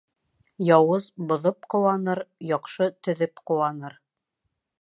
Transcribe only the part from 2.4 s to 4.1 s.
яҡшы төҙөп ҡыуаныр.